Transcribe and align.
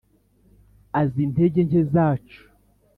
Az’intege 0.99 1.61
nke 1.67 1.81
zacu 1.91 2.41